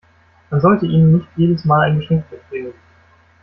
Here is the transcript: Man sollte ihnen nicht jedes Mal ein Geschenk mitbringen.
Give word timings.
Man 0.49 0.59
sollte 0.61 0.87
ihnen 0.87 1.13
nicht 1.17 1.27
jedes 1.35 1.63
Mal 1.63 1.81
ein 1.81 1.99
Geschenk 1.99 2.25
mitbringen. 2.31 2.73